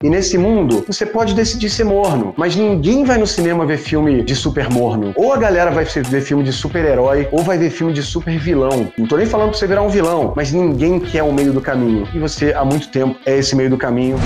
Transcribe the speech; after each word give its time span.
E 0.00 0.08
nesse 0.08 0.38
mundo, 0.38 0.84
você 0.86 1.04
pode 1.04 1.34
decidir 1.34 1.68
ser 1.68 1.82
morno, 1.82 2.32
mas 2.36 2.54
ninguém 2.54 3.02
vai 3.02 3.18
no 3.18 3.26
cinema 3.26 3.66
ver 3.66 3.78
filme 3.78 4.22
de 4.22 4.36
super 4.36 4.70
morno. 4.70 5.12
Ou 5.16 5.32
a 5.32 5.36
galera 5.36 5.72
vai 5.72 5.84
ver 5.84 6.20
filme 6.20 6.44
de 6.44 6.52
super-herói, 6.52 7.26
ou 7.32 7.42
vai 7.42 7.58
ver 7.58 7.68
filme 7.68 7.92
de 7.92 8.00
super 8.00 8.38
vilão. 8.38 8.92
Não 8.96 9.08
tô 9.08 9.16
nem 9.16 9.26
falando 9.26 9.48
pra 9.50 9.58
você 9.58 9.66
virar 9.66 9.82
um 9.82 9.88
vilão, 9.88 10.32
mas 10.36 10.52
ninguém 10.52 11.00
quer 11.00 11.24
o 11.24 11.32
meio 11.32 11.52
do 11.52 11.60
caminho. 11.60 12.06
E 12.14 12.18
você, 12.20 12.52
há 12.52 12.64
muito 12.64 12.86
tempo, 12.90 13.18
é 13.26 13.38
esse 13.38 13.56
meio 13.56 13.70
do 13.70 13.76
caminho. 13.76 14.18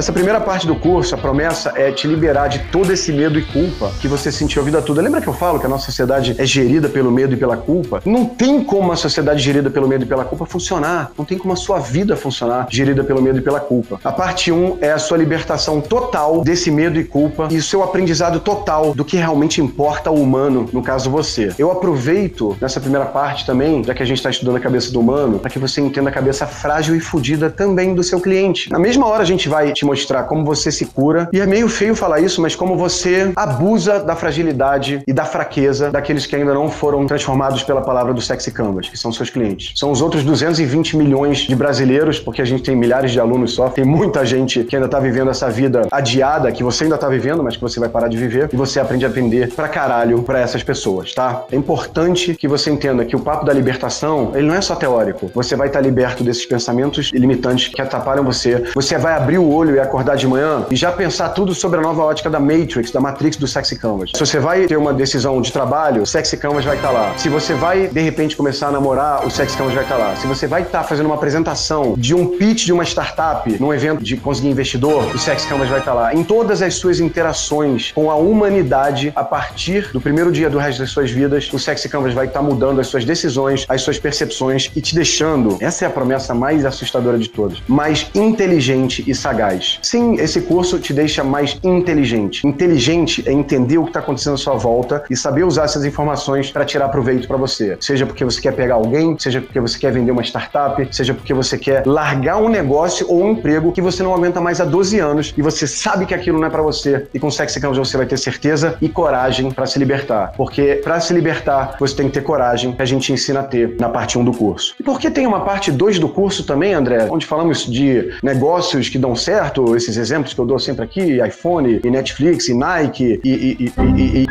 Essa 0.00 0.14
primeira 0.14 0.40
parte 0.40 0.66
do 0.66 0.74
curso, 0.74 1.14
a 1.14 1.18
promessa 1.18 1.74
é 1.76 1.92
te 1.92 2.06
liberar 2.06 2.48
de 2.48 2.60
todo 2.70 2.90
esse 2.90 3.12
medo 3.12 3.38
e 3.38 3.42
culpa 3.42 3.92
que 4.00 4.08
você 4.08 4.32
sentiu 4.32 4.62
a 4.62 4.64
vida 4.64 4.80
toda. 4.80 5.02
Lembra 5.02 5.20
que 5.20 5.26
eu 5.26 5.34
falo 5.34 5.60
que 5.60 5.66
a 5.66 5.68
nossa 5.68 5.84
sociedade 5.84 6.34
é 6.38 6.46
gerida 6.46 6.88
pelo 6.88 7.10
medo 7.10 7.34
e 7.34 7.36
pela 7.36 7.54
culpa? 7.54 8.00
Não 8.06 8.24
tem 8.24 8.64
como 8.64 8.90
a 8.92 8.96
sociedade 8.96 9.42
gerida 9.42 9.68
pelo 9.68 9.86
medo 9.86 10.04
e 10.04 10.06
pela 10.06 10.24
culpa 10.24 10.46
funcionar. 10.46 11.12
Não 11.18 11.24
tem 11.26 11.36
como 11.36 11.52
a 11.52 11.56
sua 11.56 11.78
vida 11.78 12.16
funcionar 12.16 12.66
gerida 12.70 13.04
pelo 13.04 13.20
medo 13.20 13.40
e 13.40 13.42
pela 13.42 13.60
culpa. 13.60 14.00
A 14.02 14.10
parte 14.10 14.50
1 14.50 14.78
é 14.80 14.90
a 14.90 14.98
sua 14.98 15.18
libertação 15.18 15.82
total 15.82 16.40
desse 16.40 16.70
medo 16.70 16.98
e 16.98 17.04
culpa 17.04 17.48
e 17.50 17.58
o 17.58 17.62
seu 17.62 17.82
aprendizado 17.82 18.40
total 18.40 18.94
do 18.94 19.04
que 19.04 19.18
realmente 19.18 19.60
importa 19.60 20.08
ao 20.08 20.16
humano, 20.16 20.66
no 20.72 20.82
caso 20.82 21.10
você. 21.10 21.54
Eu 21.58 21.70
aproveito 21.70 22.56
nessa 22.58 22.80
primeira 22.80 23.04
parte 23.04 23.44
também, 23.44 23.84
já 23.84 23.92
que 23.92 24.02
a 24.02 24.06
gente 24.06 24.16
está 24.16 24.30
estudando 24.30 24.56
a 24.56 24.60
cabeça 24.60 24.90
do 24.90 24.98
humano, 24.98 25.38
para 25.38 25.50
que 25.50 25.58
você 25.58 25.78
entenda 25.82 26.08
a 26.08 26.12
cabeça 26.12 26.46
frágil 26.46 26.96
e 26.96 27.00
fodida 27.00 27.50
também 27.50 27.94
do 27.94 28.02
seu 28.02 28.18
cliente. 28.18 28.70
Na 28.72 28.78
mesma 28.78 29.06
hora 29.06 29.22
a 29.22 29.26
gente 29.26 29.46
vai 29.46 29.74
te 29.74 29.89
mostrar 29.90 30.22
como 30.24 30.44
você 30.44 30.70
se 30.70 30.86
cura. 30.86 31.28
E 31.32 31.40
é 31.40 31.46
meio 31.46 31.68
feio 31.68 31.94
falar 31.96 32.20
isso, 32.20 32.40
mas 32.40 32.54
como 32.54 32.76
você 32.76 33.32
abusa 33.34 33.98
da 33.98 34.14
fragilidade 34.14 35.02
e 35.06 35.12
da 35.12 35.24
fraqueza 35.24 35.90
daqueles 35.90 36.26
que 36.26 36.36
ainda 36.36 36.54
não 36.54 36.70
foram 36.70 37.06
transformados 37.06 37.64
pela 37.64 37.80
palavra 37.80 38.14
do 38.14 38.20
Sexy 38.20 38.52
Canvas, 38.52 38.88
que 38.88 38.96
são 38.96 39.12
seus 39.12 39.30
clientes. 39.30 39.72
São 39.74 39.90
os 39.90 40.00
outros 40.00 40.22
220 40.22 40.96
milhões 40.96 41.38
de 41.38 41.56
brasileiros, 41.56 42.20
porque 42.20 42.40
a 42.40 42.44
gente 42.44 42.62
tem 42.62 42.76
milhares 42.76 43.10
de 43.10 43.18
alunos 43.18 43.52
só, 43.52 43.68
tem 43.68 43.84
muita 43.84 44.24
gente 44.24 44.62
que 44.62 44.76
ainda 44.76 44.88
tá 44.88 45.00
vivendo 45.00 45.30
essa 45.30 45.50
vida 45.50 45.88
adiada, 45.90 46.52
que 46.52 46.62
você 46.62 46.84
ainda 46.84 46.96
tá 46.96 47.08
vivendo, 47.08 47.42
mas 47.42 47.56
que 47.56 47.62
você 47.62 47.80
vai 47.80 47.88
parar 47.88 48.08
de 48.08 48.16
viver, 48.16 48.48
e 48.52 48.56
você 48.56 48.78
aprende 48.78 49.04
a 49.04 49.08
vender 49.08 49.52
pra 49.54 49.68
caralho 49.68 50.22
pra 50.22 50.38
essas 50.38 50.62
pessoas, 50.62 51.12
tá? 51.14 51.44
É 51.50 51.56
importante 51.56 52.34
que 52.34 52.46
você 52.46 52.70
entenda 52.70 53.04
que 53.04 53.16
o 53.16 53.20
papo 53.20 53.44
da 53.44 53.52
libertação, 53.52 54.32
ele 54.34 54.46
não 54.46 54.54
é 54.54 54.60
só 54.60 54.76
teórico. 54.76 55.30
Você 55.34 55.56
vai 55.56 55.66
estar 55.66 55.80
tá 55.80 55.84
liberto 55.84 56.22
desses 56.22 56.46
pensamentos 56.46 57.10
limitantes 57.12 57.68
que 57.68 57.82
atrapalham 57.82 58.24
você. 58.24 58.62
Você 58.74 58.96
vai 58.96 59.14
abrir 59.14 59.38
o 59.38 59.50
olho 59.50 59.70
olho 59.70 59.79
acordar 59.82 60.16
de 60.16 60.26
manhã 60.26 60.66
e 60.70 60.76
já 60.76 60.92
pensar 60.92 61.30
tudo 61.30 61.54
sobre 61.54 61.78
a 61.78 61.82
nova 61.82 62.02
ótica 62.02 62.28
da 62.28 62.40
Matrix, 62.40 62.90
da 62.90 63.00
Matrix 63.00 63.36
do 63.36 63.46
Sexy 63.46 63.76
Canvas. 63.76 64.10
Se 64.14 64.20
você 64.20 64.38
vai 64.38 64.66
ter 64.66 64.76
uma 64.76 64.92
decisão 64.92 65.40
de 65.40 65.52
trabalho, 65.52 66.02
o 66.02 66.06
Sexy 66.06 66.36
Canvas 66.36 66.64
vai 66.64 66.76
estar 66.76 66.88
tá 66.88 66.94
lá. 66.94 67.18
Se 67.18 67.28
você 67.28 67.54
vai, 67.54 67.88
de 67.88 68.00
repente, 68.00 68.36
começar 68.36 68.68
a 68.68 68.70
namorar, 68.70 69.26
o 69.26 69.30
Sexy 69.30 69.56
Canvas 69.56 69.74
vai 69.74 69.84
estar 69.84 69.96
tá 69.96 70.04
lá. 70.04 70.16
Se 70.16 70.26
você 70.26 70.46
vai 70.46 70.62
estar 70.62 70.80
tá 70.80 70.84
fazendo 70.84 71.06
uma 71.06 71.14
apresentação 71.14 71.94
de 71.96 72.14
um 72.14 72.26
pitch 72.38 72.64
de 72.64 72.72
uma 72.72 72.84
startup 72.84 73.50
num 73.60 73.72
evento 73.72 74.02
de 74.02 74.16
conseguir 74.16 74.48
investidor, 74.48 75.04
o 75.14 75.18
Sexy 75.18 75.46
Canvas 75.46 75.68
vai 75.68 75.80
estar 75.80 75.94
lá. 75.94 76.14
Em 76.14 76.24
todas 76.24 76.62
as 76.62 76.74
suas 76.74 77.00
interações 77.00 77.92
com 77.92 78.10
a 78.10 78.14
humanidade, 78.14 79.12
a 79.14 79.24
partir 79.24 79.90
do 79.92 80.00
primeiro 80.00 80.32
dia 80.32 80.48
do 80.48 80.58
resto 80.58 80.80
das 80.80 80.90
suas 80.90 81.10
vidas, 81.10 81.50
o 81.52 81.58
Sexy 81.58 81.88
Canvas 81.88 82.14
vai 82.14 82.26
estar 82.26 82.42
mudando 82.42 82.80
as 82.80 82.86
suas 82.86 83.04
decisões, 83.04 83.64
as 83.68 83.82
suas 83.82 83.98
percepções 83.98 84.70
e 84.74 84.80
te 84.80 84.94
deixando, 84.94 85.56
essa 85.60 85.84
é 85.84 85.88
a 85.88 85.90
promessa 85.90 86.34
mais 86.34 86.64
assustadora 86.64 87.18
de 87.18 87.28
todas, 87.28 87.58
mais 87.66 88.10
inteligente 88.14 89.04
e 89.06 89.14
sagaz. 89.14 89.59
Sim, 89.82 90.14
esse 90.14 90.40
curso 90.42 90.78
te 90.78 90.92
deixa 90.92 91.22
mais 91.22 91.58
inteligente. 91.62 92.46
Inteligente 92.46 93.22
é 93.26 93.32
entender 93.32 93.78
o 93.78 93.84
que 93.84 93.90
está 93.90 94.00
acontecendo 94.00 94.34
à 94.34 94.38
sua 94.38 94.54
volta 94.54 95.04
e 95.10 95.16
saber 95.16 95.44
usar 95.44 95.64
essas 95.64 95.84
informações 95.84 96.50
para 96.50 96.64
tirar 96.64 96.88
proveito 96.88 97.26
para 97.26 97.36
você. 97.36 97.76
Seja 97.80 98.06
porque 98.06 98.24
você 98.24 98.40
quer 98.40 98.52
pegar 98.52 98.74
alguém, 98.74 99.16
seja 99.18 99.40
porque 99.40 99.60
você 99.60 99.78
quer 99.78 99.92
vender 99.92 100.10
uma 100.10 100.22
startup, 100.22 100.86
seja 100.90 101.14
porque 101.14 101.34
você 101.34 101.58
quer 101.58 101.86
largar 101.86 102.38
um 102.38 102.48
negócio 102.48 103.06
ou 103.08 103.22
um 103.22 103.32
emprego 103.32 103.72
que 103.72 103.82
você 103.82 104.02
não 104.02 104.14
aguenta 104.14 104.40
mais 104.40 104.60
há 104.60 104.64
12 104.64 104.98
anos 104.98 105.34
e 105.36 105.42
você 105.42 105.66
sabe 105.66 106.06
que 106.06 106.14
aquilo 106.14 106.38
não 106.38 106.46
é 106.46 106.50
para 106.50 106.62
você 106.62 107.06
e 107.12 107.18
com 107.18 107.30
Sexy 107.30 107.60
Canvas 107.60 107.78
você 107.78 107.96
vai 107.96 108.06
ter 108.06 108.16
certeza 108.16 108.76
e 108.80 108.88
coragem 108.88 109.50
para 109.50 109.66
se 109.66 109.78
libertar. 109.78 110.32
Porque 110.36 110.80
para 110.82 111.00
se 111.00 111.12
libertar, 111.12 111.76
você 111.78 111.96
tem 111.96 112.06
que 112.06 112.12
ter 112.12 112.22
coragem 112.22 112.72
que 112.72 112.82
a 112.82 112.86
gente 112.86 113.12
ensina 113.12 113.40
a 113.40 113.42
ter 113.42 113.76
na 113.78 113.88
parte 113.88 114.18
1 114.18 114.24
do 114.24 114.32
curso. 114.32 114.74
E 114.78 114.82
por 114.82 114.98
que 114.98 115.10
tem 115.10 115.26
uma 115.26 115.40
parte 115.40 115.70
2 115.70 115.98
do 115.98 116.08
curso 116.08 116.44
também, 116.44 116.74
André, 116.74 117.08
onde 117.10 117.26
falamos 117.26 117.66
de 117.66 118.14
negócios 118.22 118.88
que 118.88 118.98
dão 118.98 119.16
certo? 119.16 119.49
Certo? 119.50 119.76
Esses 119.76 119.96
exemplos 119.96 120.32
que 120.32 120.40
eu 120.40 120.46
dou 120.46 120.58
sempre 120.58 120.84
aqui, 120.84 121.20
iPhone, 121.26 121.80
e 121.82 121.90
Netflix, 121.90 122.48
e 122.48 122.54
Nike, 122.54 123.20
e, 123.24 123.28
e, 123.28 123.72
e, 123.96 124.22
e 124.22 124.26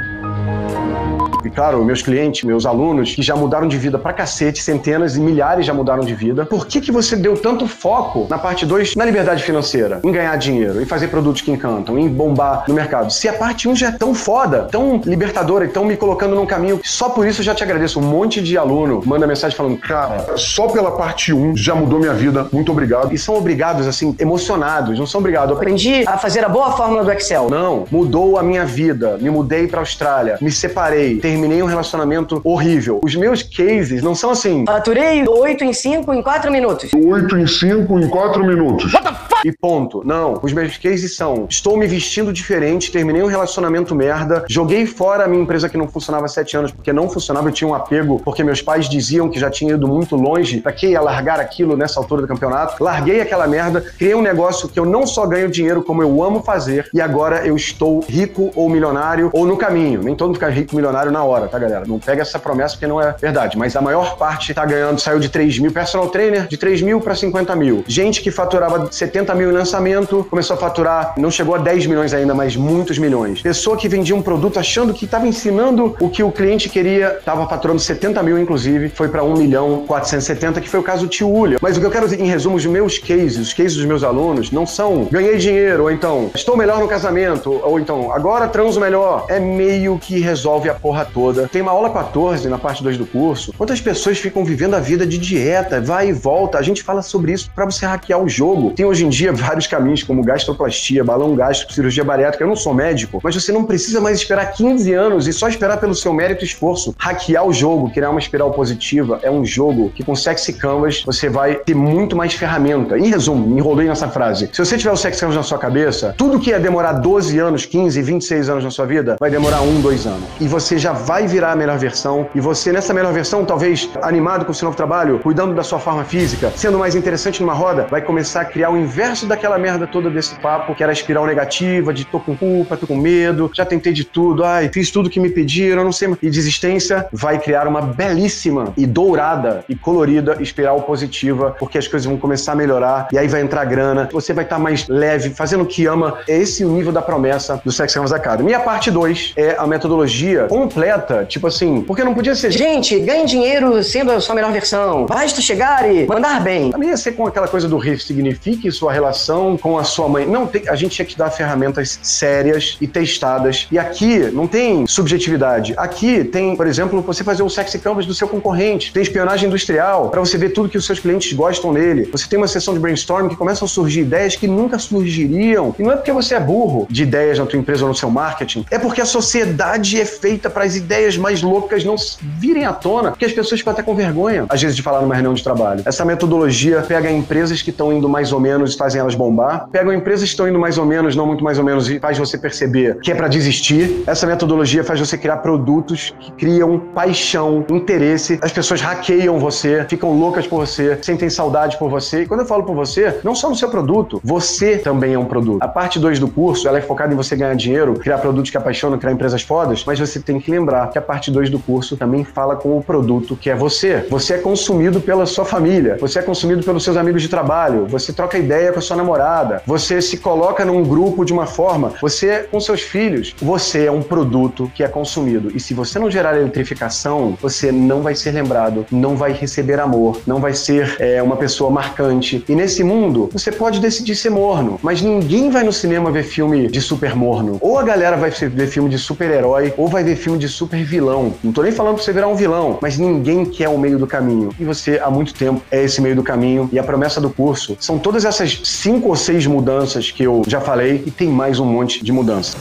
e 1.44 1.50
claro, 1.50 1.84
meus 1.84 2.02
clientes, 2.02 2.44
meus 2.44 2.66
alunos, 2.66 3.16
que 3.16 3.22
já 3.22 3.36
mudaram 3.36 3.68
de 3.68 3.78
vida 3.78 3.98
pra 3.98 4.12
cacete, 4.12 4.62
centenas 4.62 5.16
e 5.16 5.20
milhares 5.20 5.66
já 5.66 5.74
mudaram 5.74 6.04
de 6.04 6.14
vida. 6.14 6.46
Por 6.46 6.68
que, 6.68 6.82
que 6.82 6.92
você 6.92 7.16
deu 7.16 7.38
tanto 7.38 7.68
foco 7.68 8.28
na 8.30 8.38
parte 8.38 8.66
2 8.66 8.96
na 8.96 9.06
liberdade 9.06 9.44
financeira, 9.44 10.00
em 10.04 10.12
ganhar 10.12 10.36
dinheiro, 10.38 10.82
em 10.82 10.86
fazer 10.86 11.08
produtos 11.08 11.42
que 11.42 11.52
encantam, 11.52 11.98
em 11.98 12.08
bombar 12.08 12.66
no 12.68 12.74
mercado? 12.74 13.12
Se 13.12 13.28
a 13.28 13.34
parte 13.34 13.68
1 13.68 13.72
um 13.72 13.76
já 13.76 13.88
é 13.88 13.92
tão 13.92 14.14
foda, 14.14 14.68
tão 14.72 15.02
libertadora 15.06 15.66
e 15.66 15.70
tão 15.70 15.86
me 15.86 15.96
colocando 15.96 16.36
num 16.36 16.46
caminho, 16.46 16.80
só 16.84 17.10
por 17.10 17.26
isso 17.26 17.42
eu 17.42 17.46
já 17.46 17.56
te 17.56 17.64
agradeço. 17.64 18.00
Um 18.00 18.04
monte 18.04 18.42
de 18.42 18.58
aluno 18.58 19.02
manda 19.06 19.26
mensagem 19.26 19.56
falando, 19.56 19.78
cara, 19.78 20.38
só 20.38 20.68
pela 20.68 20.92
parte 20.92 21.34
1 21.34 21.40
um 21.40 21.56
já 21.56 21.74
mudou 21.74 22.00
minha 22.00 22.14
vida, 22.14 22.48
muito 22.52 22.72
obrigado. 22.72 23.14
E 23.14 23.18
são 23.18 23.36
obrigados, 23.36 23.88
assim, 23.88 24.16
emocionados, 24.20 25.00
não 25.00 25.06
são 25.06 25.20
obrigados. 25.20 25.56
Aprendi 25.56 26.04
a 26.06 26.18
fazer 26.18 26.44
a 26.44 26.50
boa 26.50 26.72
fórmula 26.72 27.04
do 27.04 27.12
Excel. 27.12 27.50
Não, 27.50 27.86
mudou 27.92 28.38
a 28.38 28.44
minha 28.44 28.66
vida, 28.66 29.18
me 29.22 29.30
mudei 29.30 29.68
pra 29.68 29.80
Austrália, 29.80 30.38
me 30.42 30.52
separei, 30.52 31.20
terminei 31.30 31.62
um 31.62 31.68
relacionamento 31.68 32.42
horrível. 32.44 33.00
Os 33.04 33.16
meus 33.16 33.44
cases 33.44 34.02
não 34.02 34.16
são 34.16 34.32
assim. 34.32 34.66
Faturei 34.66 35.24
8 35.28 35.64
em 35.64 35.74
5 35.74 36.12
em 36.12 36.24
4 36.24 36.52
minutos. 36.52 36.90
8 36.94 37.38
em 37.38 37.46
5 37.46 38.00
em 38.00 38.10
4 38.10 38.44
minutos. 38.44 38.92
What 38.92 39.08
the? 39.08 39.29
E 39.46 39.52
ponto. 39.52 40.02
Não. 40.06 40.40
Os 40.42 40.54
meus 40.54 40.78
cases 40.78 41.16
são: 41.16 41.46
estou 41.50 41.78
me 41.78 41.88
vestindo 41.88 42.34
diferente, 42.34 42.92
terminei 42.92 43.22
um 43.22 43.28
relacionamento 43.28 43.96
merda, 43.96 44.46
joguei 44.50 44.86
fora 44.86 45.26
a 45.26 45.28
minha 45.28 45.42
empresa 45.42 45.70
que 45.70 45.78
não 45.78 45.88
funcionava 45.88 46.26
há 46.26 46.30
7 46.30 46.58
anos 46.58 46.72
porque 46.72 46.92
não 46.92 47.10
funcionava, 47.10 47.50
eu 47.50 47.54
tinha 47.54 47.68
um 47.68 47.74
apego, 47.74 48.20
porque 48.24 48.44
meus 48.44 48.62
pais 48.62 48.90
diziam 48.90 49.30
que 49.30 49.40
já 49.40 49.50
tinha 49.50 49.74
ido 49.74 49.88
muito 49.88 50.16
longe. 50.16 50.62
Pra 50.62 50.72
que 50.72 50.88
ia 50.88 51.02
largar 51.02 51.40
aquilo 51.40 51.78
nessa 51.78 52.00
altura 52.00 52.22
do 52.22 52.28
campeonato? 52.28 52.84
Larguei 52.84 53.22
aquela 53.22 53.48
merda, 53.48 53.82
criei 53.98 54.16
um 54.16 54.22
negócio 54.22 54.68
que 54.68 54.80
eu 54.80 54.86
não 54.86 55.06
só 55.06 55.26
ganho 55.26 55.50
dinheiro 55.50 55.84
como 55.84 56.02
eu 56.02 56.24
amo 56.24 56.42
fazer 56.42 56.90
e 56.94 57.02
agora 57.02 57.46
eu 57.46 57.56
estou 57.56 58.02
rico 58.08 58.52
ou 58.56 58.70
milionário 58.70 59.30
ou 59.34 59.46
no 59.46 59.58
caminho. 59.58 60.02
Nem 60.04 60.16
todo 60.16 60.28
mundo 60.28 60.36
fica 60.36 60.50
rico 60.50 60.76
milionário 60.76 61.12
na 61.12 61.24
hora, 61.24 61.48
tá? 61.48 61.60
galera? 61.60 61.86
Não 61.86 62.00
pega 62.00 62.22
essa 62.22 62.40
promessa 62.40 62.76
porque 62.76 62.88
não 62.88 63.02
é 63.02 63.16
verdade. 63.20 63.58
Mas 63.58 63.76
a 63.76 63.82
maior 63.82 64.18
parte 64.18 64.54
tá 64.54 64.66
ganhando, 64.66 65.00
saiu 65.00 65.20
de 65.20 65.30
3 65.30 65.60
mil, 65.60 65.72
personal 65.72 66.10
trainer 66.10 66.48
de 66.48 66.58
3 66.58 66.82
mil 66.82 67.02
para 67.02 67.16
50 67.16 67.56
mil. 67.56 67.84
Gente 67.88 68.22
que 68.22 68.32
faturava 68.32 68.92
70 68.92 69.29
mil 69.34 69.50
em 69.50 69.54
lançamento, 69.54 70.26
começou 70.30 70.56
a 70.56 70.60
faturar, 70.60 71.14
não 71.18 71.32
chegou 71.32 71.56
a 71.56 71.58
10 71.58 71.86
milhões 71.88 72.14
ainda, 72.14 72.36
mas 72.36 72.56
muitos 72.56 72.98
milhões. 72.98 73.42
Pessoa 73.42 73.78
que 73.78 73.88
vendia 73.88 74.16
um 74.16 74.22
produto 74.22 74.60
achando 74.60 74.94
que 74.94 75.06
estava 75.06 75.28
ensinando 75.28 75.96
o 76.00 76.10
que 76.10 76.22
o 76.24 76.32
cliente 76.32 76.70
queria, 76.70 77.18
estava 77.20 77.48
faturando 77.48 77.80
70 77.80 78.22
mil, 78.24 78.38
inclusive, 78.38 78.90
foi 78.90 79.08
para 79.08 79.24
1 79.24 79.34
milhão 79.36 79.84
470, 79.88 80.62
que 80.62 80.70
foi 80.70 80.80
o 80.80 80.84
caso 80.84 81.06
do 81.06 81.10
tio. 81.10 81.30
Mas 81.62 81.78
o 81.78 81.80
que 81.80 81.86
eu 81.86 81.92
quero 81.92 82.06
dizer, 82.06 82.20
em 82.20 82.26
resumo, 82.26 82.56
os 82.56 82.66
meus 82.66 82.98
cases, 82.98 83.38
os 83.38 83.54
cases 83.54 83.76
dos 83.76 83.86
meus 83.86 84.04
alunos, 84.04 84.52
não 84.52 84.66
são 84.66 85.08
ganhei 85.12 85.38
dinheiro, 85.38 85.84
ou 85.84 85.92
então 85.92 86.32
estou 86.34 86.58
melhor 86.58 86.80
no 86.80 86.88
casamento, 86.88 87.62
ou 87.64 87.80
então 87.80 88.12
agora 88.12 88.48
transo 88.48 88.80
melhor. 88.80 89.26
É 89.30 89.40
meio 89.40 90.00
que 90.00 90.20
resolve 90.20 90.70
a 90.70 90.74
porra 90.74 91.06
toda 91.06 91.48
tem 91.48 91.62
uma 91.62 91.72
aula 91.72 91.90
14 91.90 92.48
na 92.48 92.58
parte 92.58 92.84
2 92.84 92.98
do 92.98 93.06
curso. 93.06 93.54
Quantas 93.58 93.82
pessoas 93.82 94.18
ficam 94.18 94.46
vivendo 94.46 94.76
a 94.76 94.80
vida 94.80 95.06
de 95.06 95.18
dieta, 95.18 95.82
vai 95.82 96.10
e 96.10 96.14
volta? 96.14 96.58
A 96.58 96.62
gente 96.62 96.84
fala 96.84 97.02
sobre 97.02 97.34
isso 97.34 97.52
para 97.54 97.66
você 97.66 97.86
hackear 97.86 98.22
o 98.22 98.30
jogo. 98.30 98.72
Tem 98.72 98.86
hoje 98.86 99.06
em 99.06 99.10
dia 99.10 99.19
vários 99.34 99.68
caminhos, 99.68 100.04
como 100.04 100.24
gastroplastia, 100.24 101.04
balão 101.04 101.36
gástrico, 101.36 101.74
cirurgia 101.74 102.04
bariátrica. 102.04 102.44
Eu 102.44 102.48
não 102.48 102.56
sou 102.56 102.74
médico, 102.74 103.20
mas 103.24 103.36
você 103.36 103.52
não 103.52 103.64
precisa 103.64 104.00
mais 104.00 104.18
esperar 104.18 104.46
15 104.54 104.94
anos 104.94 105.28
e 105.28 105.34
só 105.34 105.48
esperar 105.48 105.78
pelo 105.78 105.96
seu 105.96 106.14
mérito 106.14 106.44
e 106.44 106.48
esforço. 106.48 106.96
Hackear 106.98 107.46
o 107.46 107.52
jogo, 107.52 107.90
criar 107.92 108.10
uma 108.10 108.20
espiral 108.20 108.52
positiva, 108.52 109.20
é 109.24 109.32
um 109.32 109.46
jogo 109.46 109.92
que 109.96 110.04
com 110.04 110.16
Sexy 110.16 110.54
Canvas 110.54 111.04
você 111.04 111.30
vai 111.30 111.56
ter 111.56 111.76
muito 111.76 112.16
mais 112.16 112.34
ferramenta. 112.34 112.98
Em 112.98 113.10
resumo, 113.10 113.48
me 113.48 113.60
enrolei 113.60 113.88
nessa 113.88 114.08
frase. 114.08 114.50
Se 114.54 114.64
você 114.64 114.78
tiver 114.78 114.92
o 114.92 114.98
Sexy 114.98 115.20
Canvas 115.20 115.36
na 115.36 115.44
sua 115.44 115.58
cabeça, 115.58 116.14
tudo 116.18 116.40
que 116.40 116.52
ia 116.52 116.60
demorar 116.60 116.94
12 116.94 117.38
anos, 117.40 117.66
15, 117.66 118.02
26 118.02 118.50
anos 118.50 118.64
na 118.64 118.72
sua 118.72 118.86
vida, 118.86 119.18
vai 119.20 119.30
demorar 119.30 119.62
1, 119.62 119.82
2 119.82 120.06
anos. 120.08 120.24
E 120.40 120.48
você 120.48 120.78
já 120.78 120.94
vai 120.94 121.28
virar 121.28 121.40
virar 121.40 121.54
a 121.54 121.56
melhor 121.56 121.78
versão 121.78 122.28
e 122.36 122.42
você, 122.42 122.72
nessa 122.74 122.94
melhor 122.94 123.14
versão, 123.14 123.46
talvez 123.46 123.90
animado 124.02 124.44
com 124.44 124.52
o 124.52 124.54
seu 124.54 124.66
novo 124.66 124.76
trabalho, 124.76 125.20
cuidando 125.20 125.56
da 125.56 125.64
sua 125.64 125.80
forma 125.80 126.04
física, 126.04 126.52
sendo 126.54 126.78
mais 126.78 126.96
interessante 126.96 127.42
numa 127.42 127.54
roda, 127.54 127.88
vai 127.90 128.02
começar 128.02 128.42
a 128.42 128.46
criar 128.46 128.70
o 128.70 128.78
inverso 128.78 129.09
daquela 129.28 129.58
merda 129.58 129.88
toda 129.88 130.10
desse 130.10 130.36
papo, 130.40 130.76
que 130.76 130.84
era 130.84 130.92
a 130.92 130.94
espiral 130.94 131.26
negativa, 131.26 131.94
de 131.94 132.06
tô 132.06 132.20
com 132.20 132.36
culpa, 132.36 132.78
tô 132.78 132.88
com 132.88 132.96
medo, 132.96 133.50
já 133.54 133.66
tentei 133.66 133.94
de 133.94 134.04
tudo, 134.04 134.44
ai, 134.44 134.70
fiz 134.74 134.92
tudo 134.92 135.10
que 135.10 135.20
me 135.20 135.30
pediram, 135.30 135.84
não 135.84 135.92
sei. 135.92 136.10
E 136.22 136.30
desistência 136.30 137.08
vai 137.12 137.40
criar 137.40 137.68
uma 137.68 137.82
belíssima 137.82 138.74
e 138.76 138.86
dourada 138.86 139.64
e 139.70 139.76
colorida 139.76 140.38
espiral 140.42 140.82
positiva, 140.82 141.56
porque 141.60 141.78
as 141.78 141.88
coisas 141.88 142.08
vão 142.08 142.18
começar 142.18 142.54
a 142.54 142.56
melhorar 142.56 143.08
e 143.12 143.18
aí 143.18 143.28
vai 143.28 143.42
entrar 143.42 143.66
grana, 143.66 144.10
você 144.12 144.34
vai 144.34 144.44
estar 144.44 144.56
tá 144.56 144.62
mais 144.62 144.88
leve, 144.88 145.30
fazendo 145.32 145.64
o 145.64 145.66
que 145.66 145.86
ama. 145.86 146.18
É 146.28 146.38
esse 146.38 146.66
o 146.66 146.70
nível 146.70 146.92
da 146.92 147.02
promessa 147.02 147.62
do 147.64 147.72
Sex 147.72 147.94
Canvas 147.94 148.12
Academy. 148.12 148.52
E 148.52 148.54
a 148.54 148.60
parte 148.60 148.90
2 148.90 149.34
é 149.36 149.56
a 149.58 149.68
metodologia 149.68 150.46
completa 150.46 151.26
tipo 151.26 151.48
assim, 151.48 151.82
porque 151.82 152.04
não 152.04 152.14
podia 152.14 152.36
ser. 152.36 152.52
Gente, 152.52 153.00
ganhe 153.00 153.26
dinheiro 153.26 153.82
sendo 153.84 154.12
a 154.12 154.20
sua 154.20 154.36
melhor 154.36 154.52
versão. 154.52 155.06
Basta 155.06 155.42
chegar 155.42 155.90
e 155.90 156.06
mandar 156.06 156.42
bem. 156.42 156.72
Também 156.72 156.90
ia 156.90 156.98
ser 156.98 157.14
com 157.14 157.26
aquela 157.26 157.48
coisa 157.48 157.68
do 157.68 157.78
riff, 157.78 158.04
signifique 158.04 158.72
sua 158.72 158.92
relação 159.00 159.58
com 159.58 159.78
a 159.78 159.84
sua 159.84 160.08
mãe. 160.08 160.26
Não, 160.26 160.46
tem, 160.46 160.68
a 160.68 160.76
gente 160.76 160.96
tinha 160.96 161.06
que 161.06 161.18
dar 161.18 161.32
ferramentas 161.32 162.00
sérias 162.02 162.78
e 162.80 162.88
testadas. 162.88 163.68
E 163.72 163.80
aqui 163.80 164.20
não 164.32 164.48
tem 164.48 164.86
subjetividade. 164.86 165.74
Aqui 165.78 166.24
tem, 166.24 166.56
por 166.56 166.68
exemplo, 166.68 167.02
você 167.02 167.24
fazer 167.24 167.44
um 167.44 167.50
sexy 167.50 167.80
canvas 167.80 168.06
do 168.06 168.14
seu 168.14 168.28
concorrente. 168.28 168.94
Tem 168.94 169.02
espionagem 169.02 169.48
industrial 169.48 170.10
para 170.10 170.20
você 170.20 170.38
ver 170.38 170.50
tudo 170.50 170.70
que 170.70 170.78
os 170.78 170.86
seus 170.86 171.00
clientes 171.00 171.32
gostam 171.34 171.72
nele. 171.72 172.10
Você 172.12 172.28
tem 172.28 172.38
uma 172.38 172.48
sessão 172.48 172.74
de 172.74 172.80
brainstorming 172.80 173.30
que 173.30 173.36
começam 173.36 173.66
a 173.66 173.70
surgir 173.70 174.02
ideias 174.02 174.36
que 174.36 174.48
nunca 174.48 174.78
surgiriam. 174.78 175.74
E 175.80 175.84
não 175.84 175.92
é 175.92 175.96
porque 175.96 176.12
você 176.12 176.36
é 176.36 176.40
burro 176.40 176.88
de 176.90 177.04
ideias 177.04 177.40
na 177.40 177.46
tua 177.46 177.60
empresa 177.60 177.84
ou 177.84 177.90
no 177.90 177.96
seu 177.96 178.10
marketing, 178.10 178.66
é 178.70 178.78
porque 178.78 179.02
a 179.02 179.06
sociedade 179.06 180.00
é 180.00 180.06
feita 180.06 180.50
para 180.50 180.64
as 180.64 180.76
ideias 180.76 181.18
mais 181.18 181.42
loucas 181.42 181.84
não 181.84 181.96
virem 182.22 182.66
à 182.66 182.74
tona, 182.74 183.12
porque 183.12 183.26
as 183.26 183.32
pessoas 183.32 183.60
ficam 183.60 183.74
até 183.74 183.84
com 183.84 183.96
vergonha, 183.96 184.46
às 184.50 184.62
vezes, 184.62 184.76
de 184.76 184.82
falar 184.82 185.02
numa 185.02 185.14
reunião 185.14 185.34
de 185.34 185.44
trabalho. 185.44 185.82
Essa 185.86 186.04
metodologia 186.04 186.82
pega 186.82 187.12
empresas 187.12 187.62
que 187.62 187.70
estão 187.70 187.94
indo 187.94 188.10
mais 188.10 188.32
ou 188.32 188.40
menos 188.40 188.74
e 188.74 188.78
fazem 188.90 189.00
elas 189.02 189.14
bombar, 189.14 189.68
pega 189.72 189.94
empresas 189.94 190.24
que 190.24 190.30
estão 190.30 190.48
indo 190.48 190.58
mais 190.58 190.80
ou 190.80 190.86
menos, 190.86 191.16
não 191.16 191.28
muito 191.28 191.44
mais 191.44 191.60
ou 191.60 191.64
menos, 191.64 191.88
e 191.90 192.00
faz 192.00 192.18
você 192.18 192.40
perceber 192.40 193.00
que 193.02 193.12
é 193.12 193.16
para 193.16 193.28
desistir. 193.28 194.04
Essa 194.08 194.26
metodologia 194.26 194.84
faz 194.84 195.00
você 195.00 195.16
criar 195.16 195.38
produtos 195.38 196.12
que 196.20 196.32
criam 196.32 196.80
paixão, 196.80 197.64
interesse. 197.70 198.40
As 198.42 198.52
pessoas 198.52 198.82
hackeiam 198.82 199.38
você, 199.38 199.86
ficam 199.88 200.12
loucas 200.18 200.48
por 200.48 200.66
você, 200.66 200.98
sentem 201.04 201.30
saudade 201.30 201.78
por 201.78 201.88
você. 201.88 202.24
E 202.24 202.26
quando 202.26 202.40
eu 202.40 202.48
falo 202.48 202.64
por 202.64 202.74
você, 202.74 203.20
não 203.24 203.36
só 203.36 203.48
no 203.48 203.56
seu 203.56 203.70
produto, 203.70 204.20
você 204.24 204.78
também 204.80 205.14
é 205.14 205.20
um 205.20 205.26
produto. 205.26 205.62
A 205.62 205.68
parte 205.68 206.00
2 206.00 206.18
do 206.18 206.28
curso, 206.28 206.68
ela 206.68 206.80
é 206.80 206.82
focada 206.82 207.14
em 207.14 207.16
você 207.16 207.36
ganhar 207.36 207.54
dinheiro, 207.54 207.94
criar 207.94 208.18
produtos 208.18 208.50
que 208.50 208.58
apaixonam, 208.58 208.98
criar 208.98 209.12
empresas 209.12 209.44
fodas, 209.44 209.84
mas 209.86 210.00
você 210.00 210.20
tem 210.20 210.40
que 210.40 210.50
lembrar 210.50 210.90
que 210.90 210.98
a 210.98 211.02
parte 211.02 211.30
2 211.30 211.52
do 211.52 211.60
curso 211.60 211.96
também 211.96 212.24
fala 212.24 212.56
com 212.56 212.76
o 212.76 212.82
produto 212.82 213.36
que 213.36 213.52
é 213.52 213.56
você. 213.56 214.08
Você 214.10 214.34
é 214.34 214.38
consumido 214.40 215.00
pela 215.00 215.28
sua 215.28 215.46
família, 215.46 215.96
você 216.00 216.18
é 216.18 216.22
consumido 216.24 216.64
pelos 216.64 216.84
seus 216.84 216.98
amigos 216.98 217.22
de 217.22 217.28
trabalho, 217.28 217.86
você 217.86 218.12
troca 218.12 218.40
ideia 218.40 218.74
com 218.80 218.84
a 218.84 218.88
sua 218.88 218.96
namorada, 218.96 219.62
você 219.66 220.02
se 220.02 220.18
coloca 220.18 220.64
num 220.64 220.84
grupo 220.84 221.26
de 221.26 221.34
uma 221.34 221.46
forma, 221.46 221.94
você 222.02 222.48
com 222.50 222.60
seus 222.62 222.82
filhos, 222.82 223.36
você 223.42 223.86
é 223.86 223.92
um 223.92 224.02
produto 224.02 224.72
que 224.74 224.84
é 224.84 224.88
consumido. 224.88 225.52
E 225.54 225.60
se 225.60 225.74
você 225.74 226.00
não 226.00 226.10
gerar 226.10 226.38
eletrificação, 226.38 227.38
você 227.42 227.72
não 227.72 228.02
vai 228.02 228.16
ser 228.16 228.32
lembrado, 228.32 228.86
não 228.90 229.18
vai 229.18 229.34
receber 229.34 229.80
amor, 229.80 230.22
não 230.26 230.40
vai 230.40 230.54
ser 230.54 230.96
é, 231.00 231.22
uma 231.22 231.36
pessoa 231.36 231.70
marcante. 231.70 232.44
E 232.48 232.56
nesse 232.56 232.84
mundo, 232.84 233.30
você 233.34 233.52
pode 233.52 233.82
decidir 233.82 234.16
ser 234.16 234.30
morno, 234.30 234.80
mas 234.82 235.02
ninguém 235.02 235.50
vai 235.50 235.64
no 235.64 235.74
cinema 235.74 236.10
ver 236.10 236.24
filme 236.24 236.70
de 236.70 236.80
super 236.80 237.16
morno. 237.16 237.58
Ou 237.60 237.78
a 237.78 237.84
galera 237.84 238.16
vai 238.16 238.30
ver 238.32 238.68
filme 238.68 238.90
de 238.90 238.98
super-herói, 238.98 239.74
ou 239.76 239.90
vai 239.90 240.04
ver 240.06 240.16
filme 240.16 240.40
de 240.40 240.48
super 240.48 240.82
vilão. 240.86 241.34
Não 241.44 241.52
tô 241.52 241.64
nem 241.64 241.72
falando 241.72 241.96
pra 241.96 242.04
você 242.04 242.14
virar 242.14 242.28
um 242.28 242.36
vilão, 242.36 242.80
mas 242.82 242.98
ninguém 242.98 243.44
quer 243.44 243.68
o 243.68 243.78
meio 243.78 244.00
do 244.00 244.08
caminho. 244.08 244.52
E 244.58 244.64
você, 244.64 245.00
há 245.04 245.10
muito 245.10 245.34
tempo, 245.34 245.62
é 245.70 245.84
esse 245.84 246.02
meio 246.02 246.16
do 246.16 246.24
caminho. 246.24 246.70
E 246.72 246.80
a 246.80 246.84
promessa 246.84 247.20
do 247.20 247.30
curso 247.30 247.76
são 247.80 248.00
todas 248.00 248.24
essas 248.24 248.59
cinco 248.64 249.10
ou 249.10 249.16
seis 249.16 249.46
mudanças 249.46 250.12
que 250.12 250.24
eu 250.24 250.44
já 250.48 250.62
falei, 250.62 251.04
e 251.06 251.12
tem 251.12 251.30
mais 251.30 251.60
um 251.60 251.66
monte 251.66 252.04
de 252.04 252.12
mudanças. 252.12 252.58